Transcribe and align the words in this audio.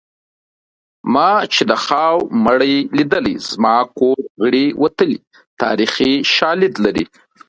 ما 1.13 1.29
چې 1.53 1.61
د 1.69 1.73
خاوو 1.85 2.29
مړي 2.45 2.75
لیدلي 2.97 3.35
زما 3.49 3.77
کور 3.97 4.19
غړي 4.43 4.65
وتلي 4.83 5.19
تاریخي 5.61 6.11
شالید 6.35 6.73
لري 6.85 7.05